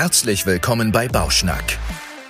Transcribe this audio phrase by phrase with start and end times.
[0.00, 1.76] Herzlich willkommen bei Bauschnack,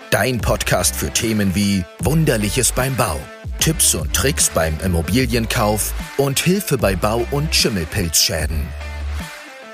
[0.09, 3.21] dein Podcast für Themen wie Wunderliches beim Bau,
[3.59, 8.67] Tipps und Tricks beim Immobilienkauf und Hilfe bei Bau- und Schimmelpilzschäden.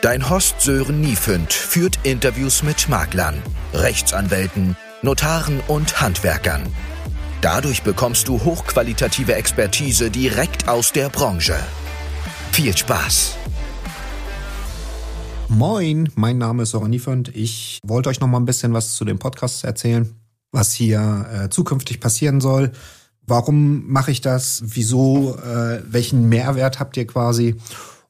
[0.03, 3.41] Dein Host Sören Niefünd führt Interviews mit Maklern,
[3.73, 6.65] Rechtsanwälten, Notaren und Handwerkern.
[7.43, 11.55] Dadurch bekommst du hochqualitative Expertise direkt aus der Branche.
[12.51, 13.37] Viel Spaß!
[15.49, 17.34] Moin, mein Name ist Soran Niefend.
[17.34, 20.15] Ich wollte euch noch mal ein bisschen was zu dem Podcast erzählen,
[20.52, 22.73] was hier äh, zukünftig passieren soll.
[23.27, 24.62] Warum mache ich das?
[24.65, 25.37] Wieso?
[25.37, 27.57] Äh, welchen Mehrwert habt ihr quasi?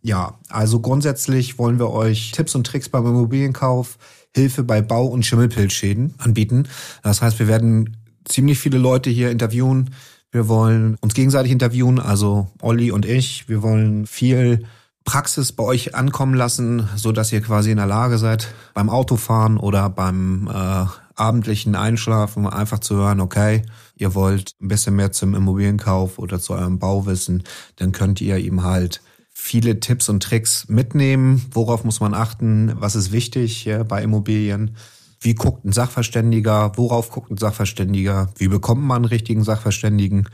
[0.03, 3.99] Ja, also grundsätzlich wollen wir euch Tipps und Tricks beim Immobilienkauf,
[4.35, 6.69] Hilfe bei Bau- und Schimmelpilzschäden anbieten.
[7.03, 9.91] Das heißt, wir werden ziemlich viele Leute hier interviewen.
[10.31, 13.49] Wir wollen uns gegenseitig interviewen, also Olli und ich.
[13.49, 14.67] Wir wollen viel
[15.05, 19.59] Praxis bei euch ankommen lassen, so dass ihr quasi in der Lage seid, beim Autofahren
[19.59, 23.63] oder beim äh, abendlichen Einschlafen einfach zu hören, okay,
[23.97, 27.45] ihr wollt ein bisschen mehr zum Immobilienkauf oder zu eurem Bau wissen,
[27.77, 29.03] dann könnt ihr ihm halt
[29.35, 31.45] viele Tipps und Tricks mitnehmen.
[31.53, 32.73] Worauf muss man achten?
[32.77, 34.77] Was ist wichtig ja, bei Immobilien?
[35.21, 36.73] Wie guckt ein Sachverständiger?
[36.77, 38.31] Worauf guckt ein Sachverständiger?
[38.37, 40.29] Wie bekommt man einen richtigen Sachverständigen?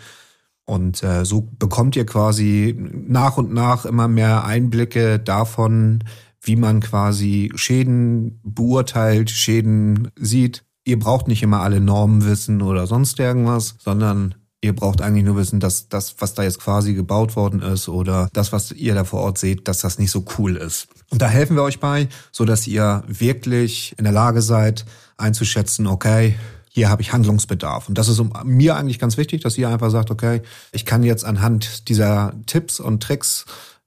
[0.65, 6.05] Und äh, so bekommt ihr quasi nach und nach immer mehr Einblicke davon,
[6.43, 10.65] wie man quasi Schäden beurteilt, Schäden sieht.
[10.85, 15.37] Ihr braucht nicht immer alle Normen wissen oder sonst irgendwas, sondern ihr braucht eigentlich nur
[15.37, 19.05] wissen, dass das, was da jetzt quasi gebaut worden ist oder das, was ihr da
[19.05, 20.89] vor Ort seht, dass das nicht so cool ist.
[21.11, 24.85] Und da helfen wir euch bei, so dass ihr wirklich in der Lage seid,
[25.17, 26.37] einzuschätzen, okay,
[26.73, 27.89] hier habe ich Handlungsbedarf.
[27.89, 30.41] Und das ist mir eigentlich ganz wichtig, dass ihr einfach sagt, okay,
[30.71, 33.45] ich kann jetzt anhand dieser Tipps und Tricks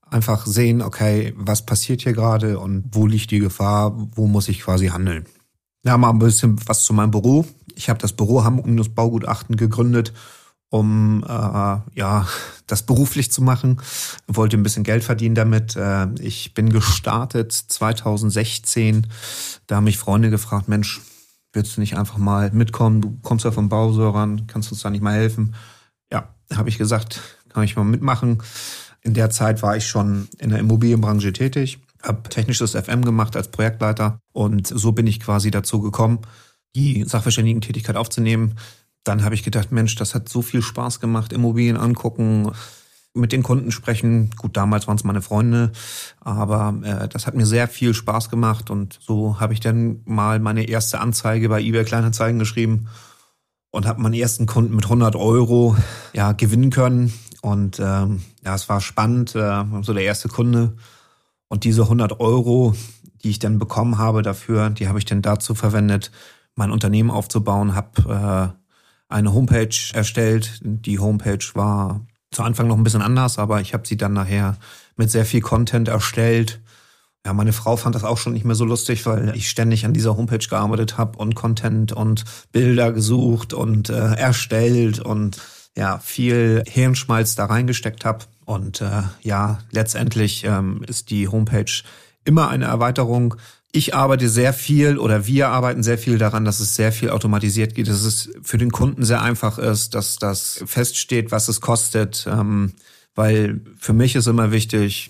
[0.09, 4.62] einfach sehen, okay, was passiert hier gerade und wo liegt die Gefahr, wo muss ich
[4.62, 5.25] quasi handeln.
[5.86, 7.45] Ja, mal ein bisschen was zu meinem Büro.
[7.75, 10.12] Ich habe das Büro Hamburg Baugutachten gegründet,
[10.70, 12.28] um äh, ja
[12.68, 13.81] das beruflich zu machen.
[14.28, 15.75] Wollte ein bisschen Geld verdienen damit.
[15.78, 19.08] Äh, ich bin gestartet 2016.
[19.68, 21.02] Da haben mich Freunde gefragt, Mensch,
[21.53, 23.02] willst du nicht einfach mal mitkommen?
[23.02, 25.56] Du kommst ja vom Bausäurern, kannst uns da nicht mal helfen?
[26.12, 28.41] Ja, habe ich gesagt, kann ich mal mitmachen.
[29.02, 33.50] In der Zeit war ich schon in der Immobilienbranche tätig, habe technisches FM gemacht als
[33.50, 36.19] Projektleiter und so bin ich quasi dazu gekommen,
[36.75, 38.56] die Sachverständigentätigkeit aufzunehmen.
[39.03, 42.52] Dann habe ich gedacht, Mensch, das hat so viel Spaß gemacht, Immobilien angucken,
[43.13, 44.31] mit den Kunden sprechen.
[44.38, 45.72] Gut, damals waren es meine Freunde,
[46.19, 50.40] aber äh, das hat mir sehr viel Spaß gemacht und so habe ich dann mal
[50.40, 52.88] meine erste Anzeige bei eBay Kleinanzeigen geschrieben
[53.72, 55.75] und habe meinen ersten Kunden mit 100 Euro
[56.13, 60.75] ja gewinnen können und ähm, ja, es war spannend, äh, so der erste Kunde
[61.50, 62.73] und diese 100 Euro,
[63.23, 66.12] die ich dann bekommen habe dafür, die habe ich dann dazu verwendet,
[66.56, 70.59] mein Unternehmen aufzubauen, habe äh, eine Homepage erstellt.
[70.63, 72.02] Die Homepage war
[72.34, 74.58] zu Anfang noch ein bisschen anders, aber ich habe sie dann nachher
[74.96, 76.60] mit sehr viel Content erstellt.
[77.26, 79.94] Ja, meine Frau fand das auch schon nicht mehr so lustig, weil ich ständig an
[79.94, 85.42] dieser Homepage gearbeitet habe und Content und Bilder gesucht und äh, erstellt und
[85.76, 88.26] ja, viel Hirnschmalz da reingesteckt habe.
[88.46, 91.72] Und äh, ja, letztendlich ähm, ist die Homepage
[92.26, 93.36] immer eine Erweiterung
[93.75, 97.73] ich arbeite sehr viel oder wir arbeiten sehr viel daran, dass es sehr viel automatisiert
[97.73, 102.28] geht, dass es für den Kunden sehr einfach ist, dass das feststeht, was es kostet.
[102.29, 102.73] Ähm,
[103.16, 105.09] weil für mich ist immer wichtig,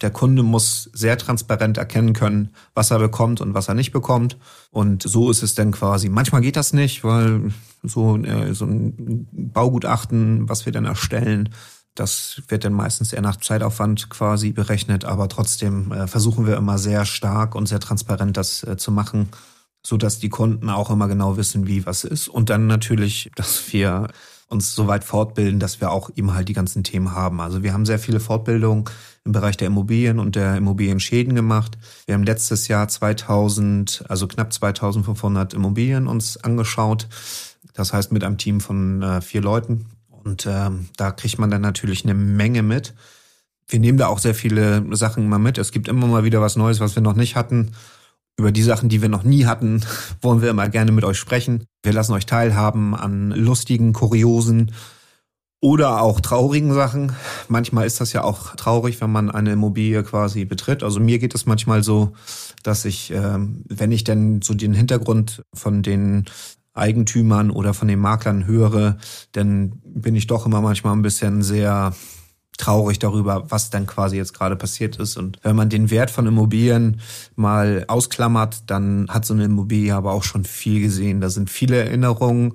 [0.00, 4.38] der Kunde muss sehr transparent erkennen können, was er bekommt und was er nicht bekommt.
[4.70, 6.08] Und so ist es dann quasi.
[6.08, 7.52] Manchmal geht das nicht, weil
[7.82, 11.48] so, äh, so ein Baugutachten, was wir dann erstellen,
[11.94, 16.78] das wird dann meistens eher nach Zeitaufwand quasi berechnet, aber trotzdem äh, versuchen wir immer
[16.78, 19.28] sehr stark und sehr transparent das äh, zu machen,
[19.86, 22.28] so dass die Kunden auch immer genau wissen, wie was ist.
[22.28, 24.08] Und dann natürlich, dass wir
[24.48, 27.40] uns so weit fortbilden, dass wir auch eben halt die ganzen Themen haben.
[27.40, 28.84] Also wir haben sehr viele Fortbildungen
[29.24, 31.78] im Bereich der Immobilien und der Immobilienschäden gemacht.
[32.06, 37.08] Wir haben letztes Jahr 2000, also knapp 2500 Immobilien uns angeschaut.
[37.72, 39.86] Das heißt mit einem Team von äh, vier Leuten
[40.24, 42.94] und ähm, da kriegt man dann natürlich eine Menge mit.
[43.66, 45.58] Wir nehmen da auch sehr viele Sachen immer mit.
[45.58, 47.72] Es gibt immer mal wieder was Neues, was wir noch nicht hatten.
[48.36, 49.82] Über die Sachen, die wir noch nie hatten,
[50.20, 51.64] wollen wir immer gerne mit euch sprechen.
[51.82, 54.72] Wir lassen euch teilhaben an lustigen, kuriosen
[55.60, 57.12] oder auch traurigen Sachen.
[57.48, 60.82] Manchmal ist das ja auch traurig, wenn man eine Immobilie quasi betritt.
[60.82, 62.12] Also mir geht es manchmal so,
[62.62, 66.26] dass ich, ähm, wenn ich denn so den Hintergrund von den
[66.74, 68.98] Eigentümern oder von den Maklern höre,
[69.32, 71.94] dann bin ich doch immer manchmal ein bisschen sehr
[72.56, 75.16] traurig darüber, was dann quasi jetzt gerade passiert ist.
[75.16, 77.00] Und wenn man den Wert von Immobilien
[77.34, 81.20] mal ausklammert, dann hat so eine Immobilie aber auch schon viel gesehen.
[81.20, 82.54] Da sind viele Erinnerungen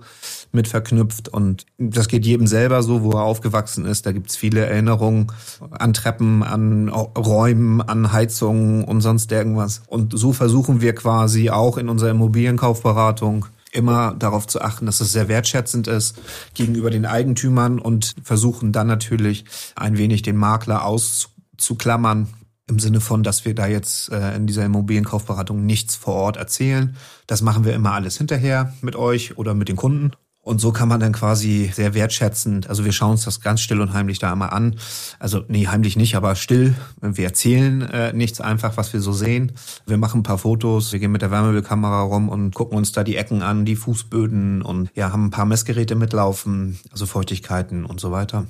[0.52, 4.06] mit verknüpft und das geht jedem selber so, wo er aufgewachsen ist.
[4.06, 5.28] Da gibt's viele Erinnerungen
[5.70, 9.84] an Treppen, an Räumen, an Heizungen und sonst irgendwas.
[9.88, 15.12] Und so versuchen wir quasi auch in unserer Immobilienkaufberatung immer darauf zu achten, dass es
[15.12, 16.18] sehr wertschätzend ist
[16.54, 19.46] gegenüber den Eigentümern und versuchen dann natürlich
[19.76, 22.28] ein wenig den Makler auszuklammern.
[22.68, 26.96] Im Sinne von, dass wir da jetzt äh, in dieser Immobilienkaufberatung nichts vor Ort erzählen.
[27.26, 30.12] Das machen wir immer alles hinterher mit euch oder mit den Kunden.
[30.50, 33.82] Und so kann man dann quasi sehr wertschätzend, also wir schauen uns das ganz still
[33.82, 34.78] und heimlich da einmal an.
[35.20, 36.74] Also nee, heimlich nicht, aber still.
[37.02, 39.52] Wir erzählen äh, nichts einfach, was wir so sehen.
[39.86, 43.04] Wir machen ein paar Fotos, wir gehen mit der Wärmebildkamera rum und gucken uns da
[43.04, 48.00] die Ecken an, die Fußböden und ja, haben ein paar Messgeräte mitlaufen, also Feuchtigkeiten und
[48.00, 48.48] so weiter.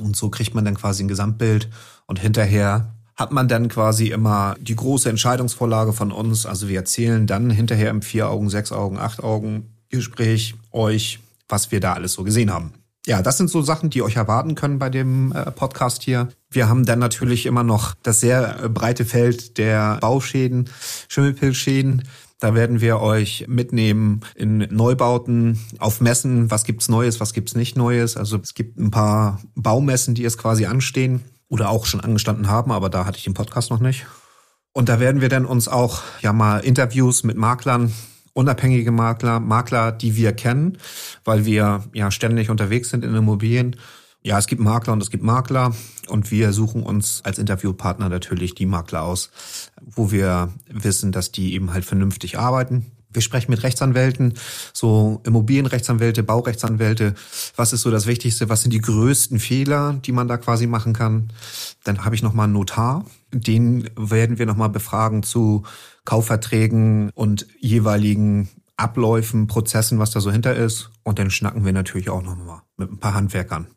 [0.00, 1.70] Und so kriegt man dann quasi ein Gesamtbild
[2.04, 6.44] und hinterher hat man dann quasi immer die große Entscheidungsvorlage von uns.
[6.44, 11.70] Also wir erzählen dann hinterher im vier Augen, sechs Augen, acht Augen Gespräch euch, was
[11.70, 12.72] wir da alles so gesehen haben.
[13.06, 16.28] Ja, das sind so Sachen, die euch erwarten können bei dem äh, Podcast hier.
[16.50, 20.70] Wir haben dann natürlich immer noch das sehr äh, breite Feld der Bauschäden,
[21.08, 22.04] Schimmelpilzschäden.
[22.38, 27.76] Da werden wir euch mitnehmen in Neubauten, auf Messen, was gibt's Neues, was gibt's nicht
[27.76, 28.16] Neues.
[28.16, 32.70] Also es gibt ein paar Baumessen, die jetzt quasi anstehen oder auch schon angestanden haben,
[32.70, 34.06] aber da hatte ich den Podcast noch nicht.
[34.72, 37.92] Und da werden wir dann uns auch ja mal Interviews mit Maklern
[38.34, 40.78] unabhängige Makler, Makler, die wir kennen,
[41.24, 43.76] weil wir ja ständig unterwegs sind in Immobilien.
[44.22, 45.74] Ja, es gibt Makler und es gibt Makler
[46.08, 49.30] und wir suchen uns als Interviewpartner natürlich die Makler aus,
[49.80, 52.92] wo wir wissen, dass die eben halt vernünftig arbeiten.
[53.12, 54.34] Wir sprechen mit Rechtsanwälten,
[54.72, 57.14] so Immobilienrechtsanwälte, Baurechtsanwälte.
[57.56, 58.48] Was ist so das Wichtigste?
[58.48, 61.32] Was sind die größten Fehler, die man da quasi machen kann?
[61.84, 63.04] Dann habe ich noch mal einen Notar.
[63.32, 65.64] Den werden wir noch mal befragen zu
[66.04, 70.90] Kaufverträgen und jeweiligen Abläufen, Prozessen, was da so hinter ist.
[71.02, 73.68] Und dann schnacken wir natürlich auch noch mal mit ein paar Handwerkern.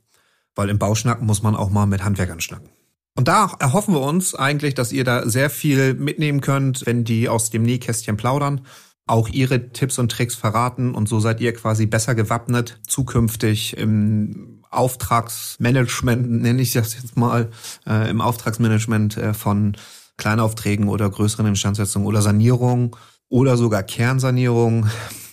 [0.55, 2.69] Weil im Bauschnacken muss man auch mal mit Handwerkern schnacken.
[3.17, 7.29] Und da erhoffen wir uns eigentlich, dass ihr da sehr viel mitnehmen könnt, wenn die
[7.29, 8.65] aus dem Nähkästchen plaudern,
[9.07, 14.63] auch ihre Tipps und Tricks verraten und so seid ihr quasi besser gewappnet, zukünftig im
[14.71, 17.49] Auftragsmanagement, nenne ich das jetzt mal,
[17.87, 19.77] äh, im Auftragsmanagement äh, von
[20.17, 22.95] Kleinaufträgen oder größeren Instandsetzungen oder Sanierung
[23.29, 24.87] oder sogar Kernsanierung,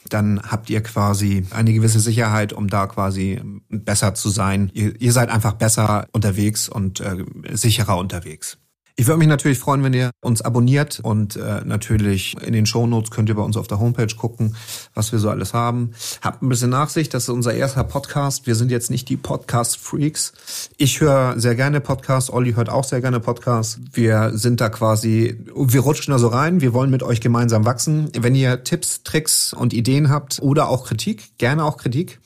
[0.08, 4.70] dann habt ihr quasi eine gewisse Sicherheit, um da quasi besser zu sein.
[4.74, 8.58] Ihr, ihr seid einfach besser unterwegs und äh, sicherer unterwegs.
[8.94, 13.10] Ich würde mich natürlich freuen, wenn ihr uns abonniert und äh, natürlich in den Shownotes
[13.10, 14.54] könnt ihr bei uns auf der Homepage gucken,
[14.94, 15.92] was wir so alles haben.
[16.20, 18.46] Habt ein bisschen Nachsicht, das ist unser erster Podcast.
[18.46, 20.32] Wir sind jetzt nicht die Podcast-Freaks.
[20.76, 23.80] Ich höre sehr gerne Podcasts, Olli hört auch sehr gerne Podcasts.
[23.92, 28.10] Wir sind da quasi, wir rutschen da so rein, wir wollen mit euch gemeinsam wachsen.
[28.18, 32.20] Wenn ihr Tipps, Tricks und Ideen habt oder auch Kritik, gerne auch Kritik,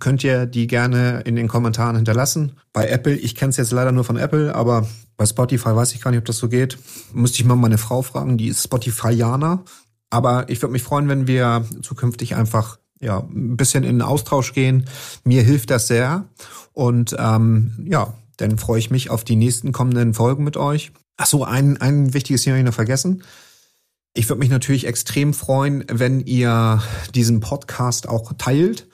[0.00, 2.52] könnt ihr die gerne in den Kommentaren hinterlassen.
[2.72, 6.00] Bei Apple, ich kenne es jetzt leider nur von Apple, aber bei Spotify weiß ich
[6.00, 6.78] gar nicht, ob das so geht.
[7.12, 9.64] Müsste ich mal meine Frau fragen, die ist Spotifyaner.
[10.08, 14.52] Aber ich würde mich freuen, wenn wir zukünftig einfach ja ein bisschen in den Austausch
[14.52, 14.86] gehen.
[15.24, 16.24] Mir hilft das sehr.
[16.72, 20.92] Und ähm, ja, dann freue ich mich auf die nächsten kommenden Folgen mit euch.
[21.16, 23.22] Ach so, ein, ein wichtiges Thema habe ich noch vergessen.
[24.14, 26.82] Ich würde mich natürlich extrem freuen, wenn ihr
[27.14, 28.88] diesen Podcast auch teilt.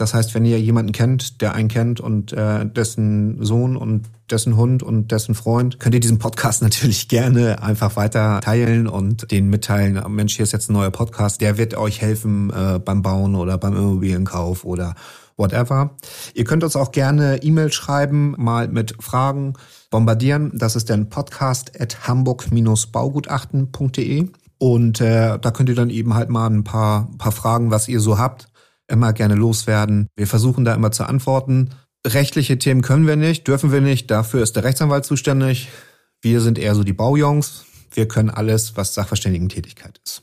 [0.00, 4.56] Das heißt, wenn ihr jemanden kennt, der einen kennt und äh, dessen Sohn und dessen
[4.56, 9.50] Hund und dessen Freund, könnt ihr diesen Podcast natürlich gerne einfach weiter teilen und den
[9.50, 10.02] mitteilen.
[10.08, 13.58] Mensch, hier ist jetzt ein neuer Podcast, der wird euch helfen äh, beim Bauen oder
[13.58, 14.94] beim Immobilienkauf oder
[15.36, 15.90] whatever.
[16.32, 19.52] Ihr könnt uns auch gerne E-Mail schreiben, mal mit Fragen
[19.90, 20.50] bombardieren.
[20.54, 24.30] Das ist dann podcast at hamburg-baugutachten.de.
[24.56, 28.00] Und äh, da könnt ihr dann eben halt mal ein paar, paar Fragen, was ihr
[28.00, 28.49] so habt,
[28.90, 30.08] immer gerne loswerden.
[30.16, 31.70] Wir versuchen da immer zu antworten.
[32.06, 34.10] Rechtliche Themen können wir nicht, dürfen wir nicht.
[34.10, 35.68] Dafür ist der Rechtsanwalt zuständig.
[36.22, 37.64] Wir sind eher so die Baujungs.
[37.92, 40.22] Wir können alles, was Sachverständigentätigkeit ist.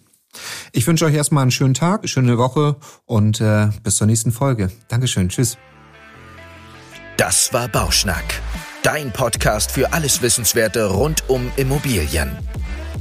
[0.72, 4.72] Ich wünsche euch erstmal einen schönen Tag, schöne Woche und äh, bis zur nächsten Folge.
[4.88, 5.30] Dankeschön.
[5.30, 5.58] Tschüss.
[7.18, 8.42] Das war Bauschnack.
[8.84, 12.38] Dein Podcast für alles Wissenswerte rund um Immobilien.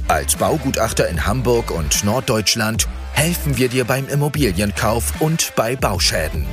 [0.07, 6.45] Als Baugutachter in Hamburg und Norddeutschland helfen wir dir beim Immobilienkauf und bei Bauschäden.